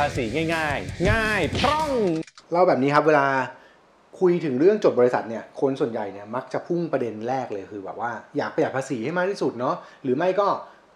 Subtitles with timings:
[0.00, 0.24] ภาษี
[0.54, 1.90] ง่าย ๆ ง่ายพร่อง
[2.50, 3.26] เล่าแบบนี้ครับเวลา
[4.20, 10.48] คุยถึงเรื่องจดบริษัทเนี่ยคนส่วนใหญ่เนี่ยมักจะพุ่งประเด็นแรกเลยคือแบบว่าอยากประหยัดภาษีให้มากที่สุดเนาะหรือไม่ก็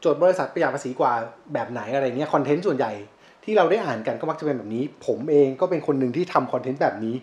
[0.05, 1.13] จดบริษัทประหยัดภาษีกว่า
[1.53, 2.93] แบบไหนอะไรเงี้ยคอนเทนต์ส่วนใหญ่
[3.45, 7.17] ที่เราได้อ่านกันก็มักจะเป็นแบบนี้ ผมเองก็เป็นคนหนึ่งที่ทำคอนเทนต์แบบนี้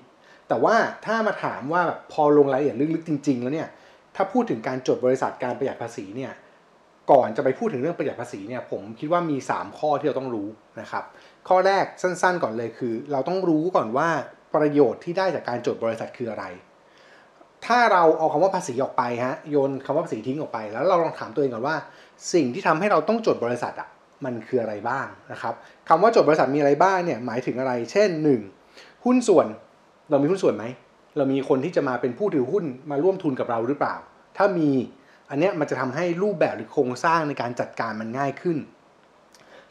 [0.48, 0.76] แต่ว่า
[1.06, 3.70] ถ้ามาถามว่าแบบพอลงรายละเอียดลึกๆจริง ๆ แล้วเนี่ย
[4.16, 6.34] ถ้าพูดถึงการจดบริษัทการประหยัดภาษีเนี่ย
[7.12, 10.48] ก่อนจะไปพูดถึงเรื่องประหยัดภาษีเนี่ยผมคิดว่ามี 3 ข้อที่เราต้องรู้
[10.82, 11.04] นะครับ
[11.48, 14.10] ข้อแรกสั้นๆก่อนเลยคือ เราต้องรู้ก่อนว่า
[14.56, 16.46] ประโยชน์ที่ได้จากการจดบริษัทคืออะไร
[17.66, 21.76] ถ้าเราเอาคำว่าภาษีออกไปฮะโยนคำว่าภาษีทิ้งออกไป แล้วเราลองถามตัวเองก่อนว่า
[22.34, 23.90] สิ่งที่ทำให้เราต้องจดบริษัทอะ
[24.26, 25.54] มันคืออะไรบ้างนะครับ
[25.90, 28.10] คำว่าจดบริษัทมีอะไรบ้างเนี่ยหมายถึงอะไร เช่น
[28.60, 29.06] 1.
[29.06, 29.48] หุ้นส่วน
[30.10, 30.66] เรามีหุ้นส่วนไหม
[31.18, 33.96] เรามีคนที่จะมาเป็นผู้ถือหุ้นมาร่วมทุนกับเราหรือเปล่า
[34.38, 34.70] ถ้ามี
[35.30, 38.58] อันเนี้ยมันจะทำให้รูปแบบหรือโครงสร้างในการจัดการมันง่ายขึ้น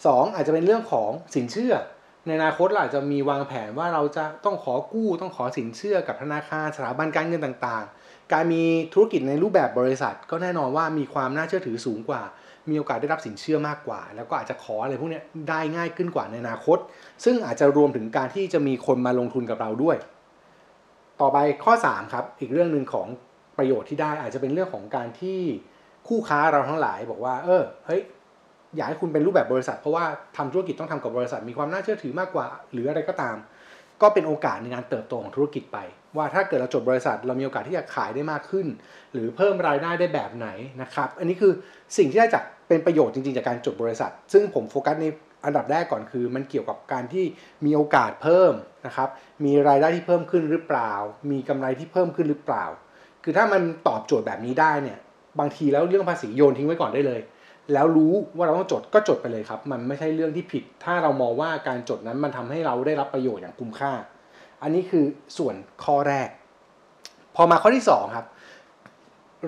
[0.04, 0.34] 2.
[0.34, 1.74] อาจจะเป็นเรื่องของสินเชื่อ
[2.26, 12.22] ในอนาคตเราอาจจะมีวางแผนว่าเราจะต้องขอกู้ต้องขอสินเชื่อกับธนาคารสถาบันการเงินต่างๆ การมีธุรกิจในรูปแบบบริษัท ก็แน่นอนว่ามีความน่าเชื่อถือสูงกว่า
[12.70, 16.78] มีโอกาสได้รับสินเชื่อมากกว่า แล้วก็อาจจะขออะไรพวกนี้ได้ง่ายขึ้นกว่าในอนาคต
[17.24, 19.96] ซึ่งอาจจะรวมถึงการที่จะมีคนมาลงทุนกับเราด้วย
[21.20, 23.06] ต่อไปข้อ3ครับอีกเรื่องหนึ่งของ
[23.58, 25.40] ประโยชน์ที่ได้อาจจะเป็นเรื่องของการที่
[26.08, 28.02] คู่ค้าเราทั้งหลายบอกว่า เออ เฮ้ย
[28.76, 30.04] อยากให้คุณเป็นรูปแบบบริษัท เพราะว่า
[30.36, 33.36] ทำธุรกิจต้องทำกับบริษัทมีความน่าเชื่อถือมากกว่า หรืออะไรก็ตาม
[34.02, 35.78] ก็เป็นโอกาสในการเติบโตของธุรกิจไป
[36.16, 38.66] ว่าถ้าเกิดเราจดบริษัท เรามีโอกาสที่จะขายได้มากขึ้น
[39.12, 40.48] หรือเพิ่มรายได้ได้แบบไหน
[40.82, 41.52] นะครับ อันนี้คือ
[41.96, 45.06] สิ่งที่ได้จากเป็นประโยชน์จริงๆจากการจดบริษัท ซึ่งผมโฟกัสใน
[45.44, 47.24] อันดับแรกก่อนคือ มันเกี่ยวกับการที่
[47.66, 48.52] มีโอกาสเพิ่ม
[48.86, 49.08] นะครับ
[49.44, 50.92] มีรายได้ที่เพิ่มขึ้นหรือเปล่า
[51.30, 52.64] มีกำไรที่เพิ่มขึ้นหรือเปล่า
[53.24, 54.98] คือถ้ามันตอบโจทย์แบบนี้ได้เนี่ย
[55.40, 57.20] บางทีแล้วเรื่องภาษีโยนทิ้งไว้ก่อนได้เลย
[57.72, 63.92] แล้วรู้ว่าเราต้องจดก็จดไปเลยครับ มันไม่ใช่เรื่องที่ผิด ถ้าเรามองว่าการจดนั้นมันทำให้เราได้รับประโยชน์อย่างคุ้มค่า
[64.62, 65.04] อันนี้คือ
[65.38, 65.54] ส่วน
[65.84, 66.28] ข้อแรก
[67.36, 68.26] พอมาข้อที่ 2 ครับ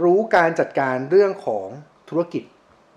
[0.03, 1.66] รู้การจัดการเรื่องของ
[2.10, 2.43] ธุรกิจ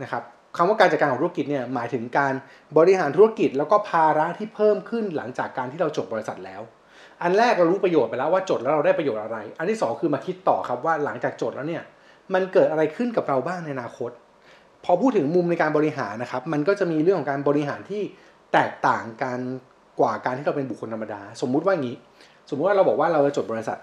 [0.02, 0.24] นะครับ
[0.58, 2.34] คำว่าการจัดการของธุรกิจเนี่ยหมายถึงการ
[2.78, 6.62] บริหารธุรกิจ แล้วก็ภาระที่เพิ่มขึ้นหลังจากการที่เราจดบริษัทแล้ว
[7.22, 11.84] อันแรกเรารู้ประโยชน์ไปแล้วว่าจดแล้วเราได้ประโยชน์อะไร อันที่ 2 คือมาคิดต่อครับว่าหลังจากจดแล้วเนี่ย
[12.34, 14.12] มันเกิดอะไรขึ้นกับเราบ้างในอนาคต
[14.86, 18.02] พอพูดถึงมุมในการบริหารนะครับ มันก็จะมีเรื่องของการบริหารที่
[18.54, 19.40] แตกต่างกัน
[20.00, 21.98] กว่าการที่เราเป็นบุคคลธรรมดา สมมุติว่าอย่างนี้
[22.50, 23.78] สมมุติว่าเราบอกว่าเราจะจดบริษัท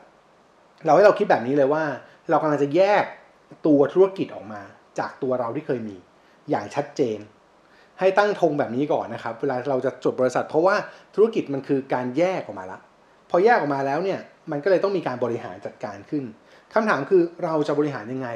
[0.86, 1.82] เราให้เราคิดแบบนี้เลยว่า
[2.30, 3.04] เรากำลังจะแยก
[3.66, 4.62] ตัวธุรกิจออกมา
[4.98, 5.96] จากตัวเราที่เคยมี
[6.50, 7.18] อย่างชัดเจน
[8.00, 10.76] ให้ตั้งธงแบบนี้ก่อนนะครับ เวลาเราจะจดบริษัท เพราะว่า
[11.14, 12.78] ธุรกิจมันคือการแยกออกมาละ
[13.30, 14.20] พอแยกออกมาแล้วเนี่ย
[14.50, 16.24] มันก็เลยต้องมีการบริหารจัดการขึ้น
[16.74, 18.28] คำถามคือเราจะบริหารยังไง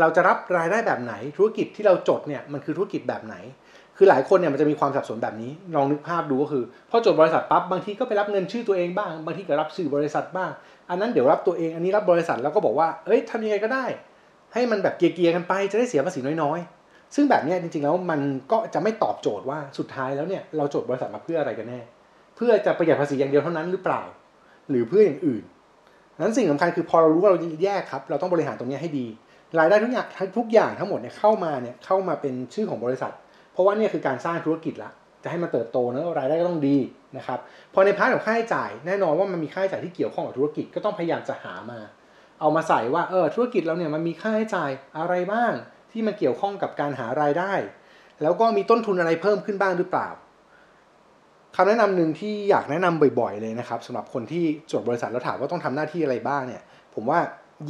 [0.00, 3.36] เราจะรับรายได้แบบไหน ธุรกิจที่เราจดเนี่ยมันคือธุรกิจแบบไหน
[3.96, 10.50] คือหลายคนเนี่ยมันจะมีความสับสนแบบนี้ลองนึกภาพดูก็คือพอจดบริษัทปั๊บบางทีก็ไปรับเงินชื่อตัวเองบ้าง บางทีก็รับชื่อบริษัทบ้าง
[10.90, 13.84] อันนั้นเดี๋ยวรับตัวเองอันนี้รับบริษัทแล้วก็บอกว่าเอ้ยทำยังไงก็ได้
[14.52, 18.20] ให้มันแบบเกียร์ๆกันไปจะได้เสียภาษีน้อยๆ ซึ่งแบบนี้จริงๆแล้วมัน
[18.52, 21.80] ก็จะไม่ตอบโจทย์ว่าสุดท้ายแล้วเนี่ยเราจดบริษัทมาเพื่ออะไรกันแน่
[22.36, 24.02] เพื่อจะประหยัดภาษีอย่างเดียวเท่านั้นหรือเปล่า
[24.70, 25.42] หรือเพื่ออย่างอื่น
[26.20, 29.06] นั้นสิ่งสำคัญคือพอเรารู้ว่าเราแยกครับ เราต้องบริหารตรงนี้ให้ดี
[29.58, 30.06] รายได้ทุกอย่าง
[30.38, 33.12] ทุกอย่างทั้งหมดเนี่ยเข้ามาเนี่ยเข้ามาเป็นชื่อของบริษัท
[33.52, 34.90] เพราะว่าเนี่ยคือการสร้างธุรกิจละ
[35.22, 36.76] จะให้มันเติบโตเนะรายได้ก็ต้องดี
[37.16, 37.38] นะครับ
[37.74, 41.80] พอในพาร์ทของค่าใช้จ่ายแน่นอนว่ามันมีค่าใช้จ่ายที่เกี่ยวข้องกับธุรกิจก็ต้องพยายามจะหามา
[42.40, 45.52] เอามาใส่ว่าเออธุรกิจเราเนี่ยมันมีค่าใช้จ่ายอะไรบ้าง
[45.92, 47.52] ที่มันเกี่ยวข้องกับการหารายได้
[48.22, 50.08] แล้วก็มีต้นทุนอะไรเพิ่มขึ้นบ้างหรือเปล่า
[51.56, 56.62] คำแนะนำหนึ่งที่อยากแนะนำบ่อย ๆ เลยนะครับสำหรับคนที่จดบริษัทแล้วถามว่าต้องทำหน้าที่อะไรบ้างเนี่ย
[56.94, 57.18] ผมว่า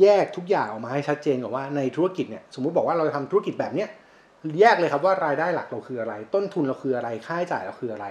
[0.01, 3.89] แยกทุกอย่างออกมาให้ชัดเจนก่อนว่าในธุรกิจเนี่ยสมมุติบอกว่าเราจะทำธุรกิจแบบเนี้ย
[4.61, 8.07] แยกเลยครับว่ารายได้หลักเราคืออะไร ต้นทุนเราคืออะไรค่าใช้จ่ายเราคืออะไร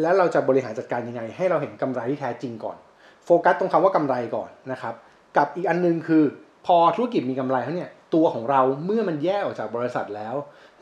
[0.00, 2.76] แล้วเราจะบริหารจัดการยังไง ให้เราเห็นกำไรที่แท้จริงก่อน
[3.24, 4.94] โฟกัสตรงคำว่ากำไรก่อนนะครับ
[5.36, 6.24] กับอีกอันนึงคือ
[6.66, 10.34] พอธุรกิจมีกำไรแล้วเนี่ยตัวของเราเมื่อมันแยกออกจากบริษัทแล้ว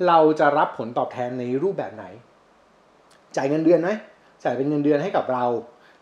[0.06, 2.04] เราจะรับผลตอบแทนในรูปแบบไหน
[3.36, 3.90] จ่ายเงินเดือนไหม
[4.44, 5.44] จ่ายเป็นเงินเดือนให้กับเรา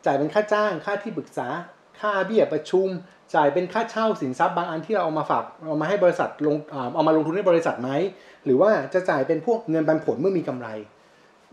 [0.07, 1.49] จ่ายเป็นค่าจ้างค่าที่ปรึกษา
[2.01, 2.89] ค่าเบี้ยประชุม
[3.35, 6.57] จ่ายเป็นค่าเช่าสินทรัพย์บางอันที่เราเอามาฝากเอามาให้บริษัทลง
[6.95, 7.91] เอามาลงทุนในบริษัทไหม
[8.45, 10.69] หรือว่าจะจ่ายเป็นพวกเงินปันผลเมื่อมีกำไร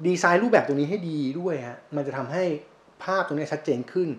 [0.08, 2.44] ดีไซน์รูปแบบตรงนี้ให้ดีด้วยฮะมันจะทำให้
[3.04, 4.10] ภาพตรงนี้ชัดเจนขึ้น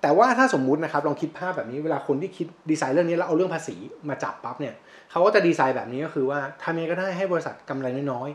[0.00, 3.76] แต่ว่าถ้าสมมุตินะครับลองคิดภาพแบบนี้เวลาคนที่คิดดีไซน์เรื่องนี้แล้วเอาเรื่องภาษี
[4.08, 4.74] มาจับปั๊บเนี่ย
[5.10, 8.28] เขาก็จะดีไซน์แบบนี้ก็คือว่าทำยังไงก็ได้ให้บริษัทกำไรน้อย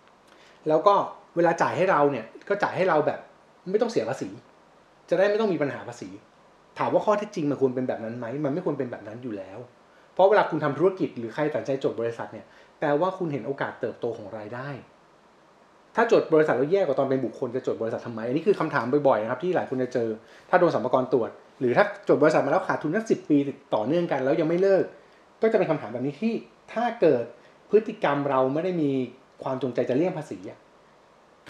[0.00, 0.94] ๆแล้วก็
[1.36, 3.18] เวลาจ่ายให้เราเนี่ยก็จ่ายให้เราแบบ
[3.70, 4.28] ไม่ต้องเสียภาษี
[5.08, 6.08] จะได้ไม่ต้องมีปัญหาภาษี
[6.78, 9.58] ถามว่าข้อเท็จจริงมันควรเป็นแบบนั้นไหมมันไม่ควรเป็นแบบนั้นอยู่แล้ว
[10.14, 12.46] เพราะเวลาคุณทำธุรกิจหรือใครตัดใจจดบริษัทเนี่ย
[12.78, 14.68] แปลว่าคุณเห็นโอกาสเติบโตของรายได้
[15.96, 20.08] ถ้าจดบริษัทแล้วแย่กว่าตอนเป็นบุคคลจะจดบริษัททำไมอันนี้คือคำถามบ่อยๆนะครับที่หลายคนจะเจอ
[20.50, 21.30] ถ้าโดนสัมภาระตรวจ
[21.60, 24.84] หรือถ้าจดบริษัทมาแล้วขาดทุนสักสิบปีติดต่อเนื่องกัน แล้วยังไม่เลิก
[25.42, 26.32] ก็จะเป็นคำถามแบบนี้ที่
[26.72, 27.24] ถ้าเกิด
[27.70, 28.90] พฤติกรรมเราไม่ได้มี
[29.42, 30.58] ความจงใจจะเลี่ยงภาษีอะ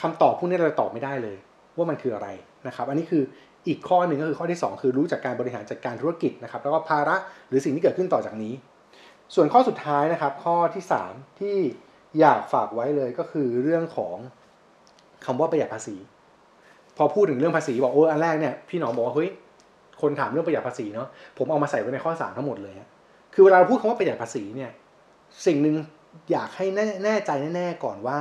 [0.00, 1.36] คำตอบพวกนี้เราตอบไม่ได้เลย
[1.76, 2.28] ว่ามันคืออะไร
[2.66, 3.22] นะครับ อันนี้คือ
[3.68, 7.16] อีกข้อหนึ่งก็คือข้อที่ 2 คือรู้จากการบริหารจัดการธุรกิจนะครับแล้วก็ภาระ
[7.48, 8.54] หรือสิ่งที่เกิดขึ้นต่อจากนี้
[9.34, 11.56] ส่วนข้อสุดท้ายนะครับ ข้อที่ 3 ที่
[12.20, 14.16] อยากฝากไว้เลยก็คือเรื่องของ
[15.24, 15.96] คำว่าประหยัดภาษี
[16.96, 19.30] พอพูดถึงเรื่องภาษีบอกโอ้อันแรกเนี่ยพี่หนอมบอกว่าเฮ้ย
[20.02, 22.74] คนถามเรื่องประหยัดภาษีเนาะผมเอามาใส่ไว้ในข้อ 3 ทั้งหมดเลย
[23.34, 24.70] คือเวลาเราพูดคำว่าประหยัดภาษีเนี่ย
[25.46, 25.76] สิ่งหนึ่ง
[26.32, 28.20] อยากให้แน่แน่ใจแน่ๆก่อนว่า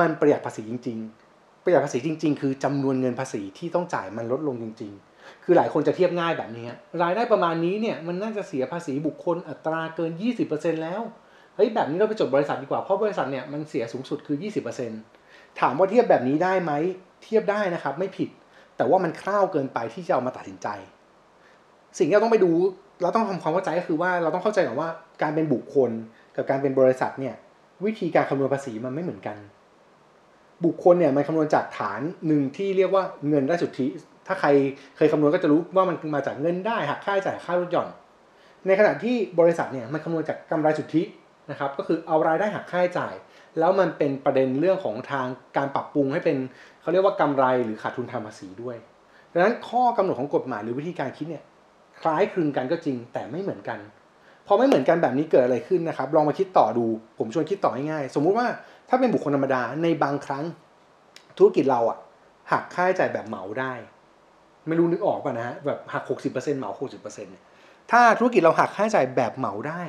[0.00, 1.29] มันประหยัดภาษีจริง ๆ
[1.64, 6.66] ประหยัดภาษีจริง ๆ คือจำนวนเงินภาษีที่ต้องจ่ายมันลดลงจริง ๆ คือหลายคนจะเทียบง่ายแบบนี้
[7.02, 10.12] รายได้ประมาณนี้เนี่ยมันน่าจะเสียภาษีบุคคลอัตราเกิน
[10.46, 11.02] 20%แล้ว
[11.56, 14.36] เฮ้ยแบบนี้เราไปจดบริษัทดีกว่าเพราะบริษัทเนี่ยมันเสียสูงสุดคือ
[14.98, 16.72] 20%ถามว่าเทียบแบบนี้ได้ไหม
[17.22, 18.28] เทียบได้นะครับไม่ผิด
[18.76, 20.68] แต่ว่ามันคร่าวเกินไปที่จะเอามาตัดสินใจ
[21.98, 22.50] สิ่งที่เราต้องไปดู
[23.02, 24.88] เราต้องทำความเข้าใจก็คือว่าเราต้องเข้าใจก่อนว่า
[25.22, 25.90] การเป็นบุคคล
[26.36, 27.34] กับการเป็นบริษัทเนี่ย
[27.84, 29.36] วิธีการคำนวณภาษีมันไม่เหมือนกัน
[30.64, 33.86] บุคคลเนี่ยมันคำนวณจากฐานหนึ่งที่เรียกว่าเงินได้สุทธิ
[34.26, 34.48] ถ้าใคร
[34.96, 37.88] เคยคำนวณก็จะรู้ว่ามันมาจากเงินได้หักค่าใช้จ่ายค่าลดหย่อน
[38.66, 41.02] ในขณะที่บริษัทเนี่ยมันคำนวณจากกำไรสุทธิ
[41.50, 43.14] นะครับก็คือเอารายได้หักค่าใช้จ่าย
[43.58, 45.26] แล้วมันเป็นประเด็นเรื่องของทาง
[45.56, 46.36] การปรับปรุงให้เป็น
[46.80, 48.76] เขาเรียกว่ากำไรหรือขาดทุนทางภาษีด้วย
[49.32, 51.44] ดังนั้นข้อกำหนดของกฎหมายหรือวิธีการคิดเนี่ย
[52.00, 53.78] คล้ายคลึงกันก็จริงแต่ไม่เหมือนกัน
[54.46, 56.86] พอไม่เหมือนกันแบบนี้เกิดอะไรขึ้นนะครับ ลองมาคิดต่อดู
[57.18, 58.46] ผมชวนคิดต่อง่ายๆสมมุติว่า
[58.90, 60.44] ถ้าเป็นบุคคลธรรมดาในบางครั้ง
[61.38, 61.98] ธุรกิจเราอะ
[62.52, 63.72] หักค่าใช้จ่ายแบบเหมาได้
[64.68, 67.44] ไม่รู้นึกออกป่ะนะฮะแบบหัก 60%เหมา60%เนี่ย
[67.90, 69.82] ถ้าธุรกิจเราหักค่าใช้จ่ายแบบเหมาได้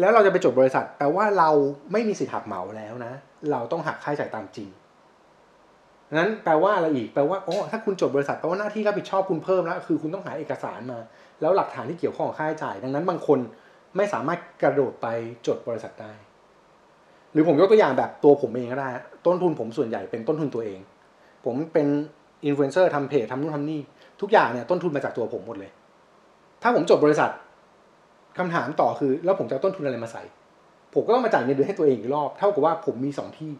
[0.00, 1.50] แล้วเราจะไปจดบริษัทแปลว่าเรา
[1.92, 3.12] ไม่มีสิทธิ์หักเหมาแล้วนะ
[3.50, 4.68] เราต้องหักค่าใช้จ่ายตามจริง
[6.18, 10.98] นั้นแปลว่าอะไรอีกแปลว่าอ๋อถ้าคุณจดบริษัทแปลว่าหน้าที่รับผิดชอบคุณเพิ่มแล้วคือคุณต้องหาเอกสารมา
[11.40, 13.38] แล้วหลักฐานที่เกี่ยวข้องกับค่าใช้จ่าย ดังนั้นบางคน
[13.96, 15.06] ไม่สามารถกระโดดไป
[15.46, 16.12] จดบริษัทได้
[17.34, 18.88] หรือผมยกตัวอย่างแบบตัวผมเองก็ได้
[19.26, 20.78] ต้นทุนผมส่วนใหญ่เป็นต้นทุนตัวเอง
[21.44, 21.86] ผมเป็น
[22.44, 23.80] อินฟลูเอนเซอร์ทำเพจทำนู่นทำนี่
[24.20, 25.70] ทุกอย่างเนี่ยต้นทุนมาจากตัวผมหมดเลย
[26.62, 27.30] ถ้าผมจดบริษัท
[28.38, 30.22] คำถามต่อคือ แล้วผมจะต้นทุนอะไรมาใส่
[30.94, 33.50] ผมก็ต้องมาจ่ายเงินเดือนให้ตัวเองอีกรอบ เท่ากับว่าผมมีสองที่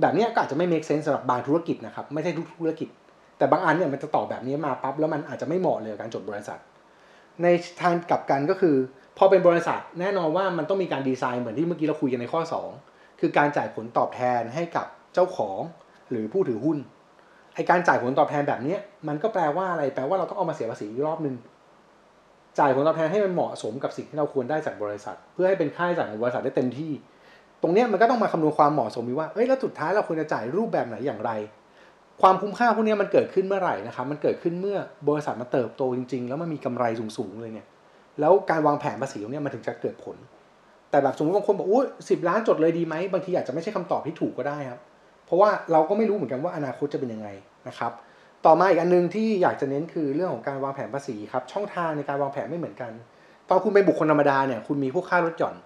[0.00, 2.88] แบบนี้ก็อาจจะไม่ make sense สำหรับบางธุรกิจนะครับ ไม่ใช่ทุกธุรกิจ
[3.38, 6.58] แต่บางอันเนี่ยมันจะตอบแบบนี้มาปั๊บแล้วมันอาจจะไม่เหมาะเลยกับการจดบริษัท
[7.42, 7.46] ใน
[7.80, 8.76] ทางกลับกันก็คือ
[9.18, 12.40] พอเป็นบริษัทแน่นอนว่ามันต้องมีการดีไซน์เหมือนที่เมื่อกี้เราคุยกันในข้อ
[12.80, 15.60] 2 คือการจ่ายผลตอบแทนให้กับเจ้าของ
[16.10, 16.78] หรือผู้ถือหุ้น
[17.54, 18.76] ไอการจ่ายผลตอบแทนแบบนี้
[19.08, 21.34] มันก็แปลว่าอะไรแปลว่าเราต้องเอามาเสียภาษีอีกรอบนึง
[22.58, 26.92] จ่ายผลตอบแทนให้มันเหมาะสมกับสิ่งที่เราควรได้จากบริษัท เพื่อให้เป็นค่าใช้จ่ายของบริษัทได้เต็มที่
[27.62, 31.30] ตรงนี้มันก็ต้องมาคำนวณความเหมาะสมว่าเอ้ยแล้วสุดท้ายเราควรจะจ่ายรูปแบบไหนอย่างไร
[32.22, 34.78] ความคุ้มค่าพวกนี้มันเกิดขึ้นเมื่อไหร่นะครับมันเกิดขึ้นเมื่อ
[35.08, 36.84] บริษัทมันเติบโตจริง ๆ แล้วมันมีกำไร
[37.18, 37.66] สูงๆเลยเนี่ย
[38.20, 40.16] แล้วการวางแผนภาษีตรงเนี้ยมันถึงจะเกิดผล
[40.90, 44.80] แต่แบบสมมติบางคนบอกอุ้สิบล้านจดเลยดีไหมบางทีอาจจะไม่ใช่คำตอบที่ถูกก็ได้ครับ
[45.26, 47.28] เพราะว่าเราก็ไม่รู้เหมือนกันว่าอนาคตจะเป็นยังไง
[47.68, 47.92] นะครับ
[48.46, 52.92] ต่อมาอีกอันนึงที่อยากจะเน้นคือเรื่องของการวางแผนภาษีครับ ช่องทางในการวางแผนไม่เหมือนกัน
[53.48, 55.56] ตอนคุณเป็นบุคคลธรรมดาเนี่ยคุณมีพวกค่าลดหย่อน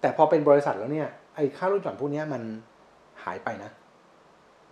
[0.00, 2.42] แต่พอเป็นบริษัทแล้วเนี่ยไอ้ค่าลดหย่อนพวกนี้มัน
[3.24, 3.70] หายไปนะ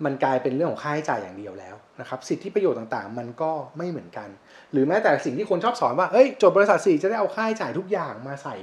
[0.04, 4.28] มันกลายเป็นเรื่องของค่าใช้จ่ายอย่างเดียวแล้วนะครับสิทธิประโยชน์ต่างๆ มันก็ไม่เหมือนกัน
[4.72, 8.56] หรือแม้แต่สิ่งที่คนชอบสอนว่าเอ้ยจดบริษัทสิจะได้เอาค่าใช้จ่ายทุกอย่างมาใส่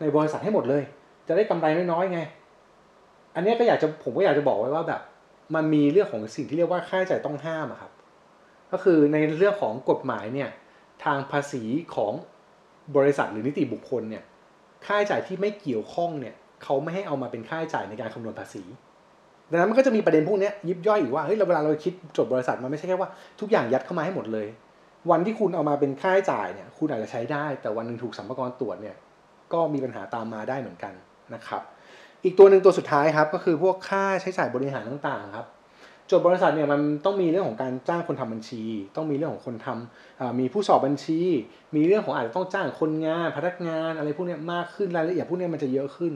[0.00, 0.82] ในบริษัทให้หมดเลย
[1.28, 2.20] จะได้กำไรน้อยๆไง
[3.34, 5.00] อันนี้ก็อยากจะผมก็อยากจะบอกไว้ว่าแบบ
[5.54, 7.92] มันมีเรื่องของสิ่งที่เรียกว่าค่าใช้จ่ายต้องห้ามครับ
[8.72, 10.50] ก็คือในเรื่องของกฎหมายเนี่ย
[11.04, 11.62] ทางภาษี
[11.94, 12.12] ของ
[12.96, 14.24] บริษัทหรือนิติบุคคลเนี่ย
[14.86, 18.62] ค่าใช้จ่ายที่ไม่เกี่ยวข้องเนี่ยเขาไม่ให้เอามาเป็นค่าใช้จ่ายในการคำนวณภาษี
[19.52, 24.46] ดังนั้นมันก็จะมีประเด็นพวกนี้ยิบย่อยอีกว่าเฮ้ยเราเวลาเราคิดจดบริษัทมันไม่ใช่แค่ว่าทุกอย่างยัดเข้ามาให้หมดเลย
[25.10, 28.96] วันที่คุณเอามาเป็นค่าใช้จ่ายเนี่ยคุณอาจจะใช้ได้ แต่วันหนึ่งถูกสัมภาระตรวจเนี่ย
[29.52, 30.92] ก็มีปัญหาตามมาได้เหมือนกัน
[31.34, 31.62] นะครับ
[32.24, 35.46] อีกตัวหนึ่งตัวสุดท้ายครับก็คือพวกค่าใช้จ่ายบริหารต่างๆครับ
[36.10, 38.62] จดบริษัทเนี่ยมันต้องมีเรื่องของการจ้างคนทำบัญชี
[38.96, 41.20] ต้องมีเรื่องของคนทำมีผู้สอบบัญชี
[41.76, 46.12] มีเรื่องของอาจจะต้องจ้างคนงาน พนักงานอะไรพวกนี้มากขึ้นรายละเอียดพวกนี้มันจะเยอะขึ้น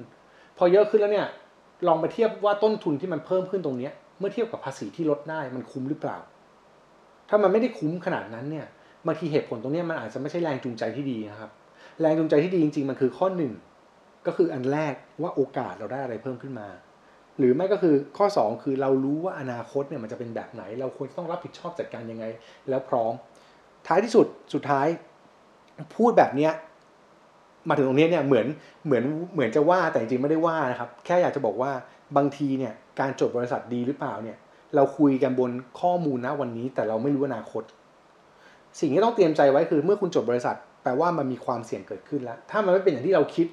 [0.59, 1.29] พอเยอะขึ้นแล้วเนี่ย
[1.87, 6.19] ลองไปเทียบว่าต้นทุนที่มันเพิ่มขึ้นตรงเนี้ยเมื่อเทียบกับภาษีที่ลดได้มันคุ้มหรือเปล่า
[7.29, 8.67] ถ้ามันไม่ได้คุ้มขนาดนั้นเนี่ย
[9.07, 11.51] บางทีเหตุผลตรงนี้มันอาจจะไม่ใช่แรงจูงใจที่ดีนะครับ
[12.01, 13.53] แรงจูงใจที่ดีจริง ๆ มันคือข้อหนึ่ง
[14.27, 16.69] ก็คืออันแรกว่าโอกาสเราได้อะไรเพิ่มขึ้นมา
[17.39, 22.25] หรือไม่ก็คือข้อ 2 คือเรารู้ว่าอนาคตเนี่ยมันจะเป็นแบบไหน เราควรต้องรับผิดชอบจัดการยังไง
[22.69, 23.13] แล้วพร้อม
[23.87, 24.87] ท้ายที่สุดสุดท้าย
[25.97, 26.53] พูดแบบเนี้ย
[27.69, 28.47] มาถึงตรงนี้เนี่ยเหมือน
[28.87, 29.05] เหมือน
[29.35, 31.71] เหมือนจะว่าแต่จริงๆไม่ได้ว่านะครับ แค่อยากจะบอกว่า
[32.17, 34.37] บางทีเนี่ยการจดบริษัทดีหรือเปล่าเนี่ย
[34.75, 37.63] เราคุยกันบนข้อมูลนะวันนี้ แต่เราไม่รู้อนาคต
[38.81, 43.47] สิ่งที่ต้องเตรียมใจไว้คือเมื่อคุณจดบริษัท แปลว่ามันมีความเสี่ยงเกิดขึ้นแล้ว ถ้ามันไม่เป็นอย่างที่เราคิด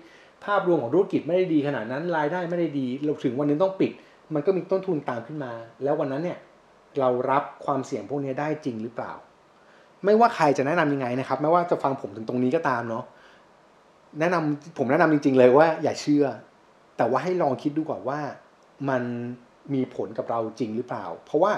[0.45, 3.91] ภาพรวมของธุรกิจไม่ได้ดีขนาดนั้นรายได้ไม่ได้ดี เราถึงวันนึงต้องปิด
[4.33, 5.51] มันก็มีต้นทุนตามขึ้นมา
[5.83, 6.37] แล้ววันนั้นเนี่ย
[6.99, 9.11] เรารับความเสี่ยงพวกนี้ได้จริงหรือเปล่า
[10.05, 13.03] ไม่ว่าใครจะแนะนำยังไงนะครับ ไม่ว่าจะฟังผมถึงตรงนี้ก็ตามเนาะ
[14.19, 16.25] แนะนำผมแนะนำจริง ๆ เลยว่าอย่าเชื่อ
[16.97, 18.19] แต่ว่าให้ลองคิดดูก่อนว่า
[18.89, 19.03] มัน
[19.73, 21.53] มีผลกับเราจริงหรือเปล่า เพราะว่า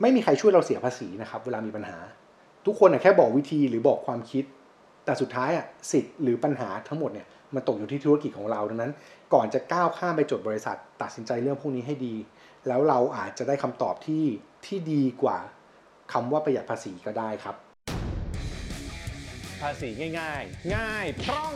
[0.00, 1.98] ไม่มีใครช่วยเราเสียภาษีนะครับ เวลามีปัญหา
[2.66, 4.44] ทุกคนแค่บอกวิธีหรือบอกความคิด
[5.04, 8.92] แต่สุดท้ายอะสิทธิ์หรือปัญหาทั้งหมดเนี่ยมันตกอยู่ที่ธุรกิจของเราดังนั้น
[9.34, 12.14] ก่อนจะก้าวข้ามไปจดบริษัท ตัดสินใจเรื่องพวกนี้ให้ดี
[12.66, 14.24] แล้วเราอาจจะได้คำตอบที่
[14.66, 15.38] ที่ดีกว่า
[16.12, 17.56] คำว่าประหยัดภาษีก็ได้ครับ
[19.60, 19.88] ภาษี
[20.20, 21.54] ง่าย ๆ ง่ายพร่อง